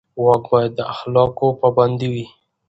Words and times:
واک 0.23 0.43
باید 0.51 0.71
د 0.75 0.79
اخلاقو 0.93 1.47
پابند 1.61 1.99
وي. 2.11 2.25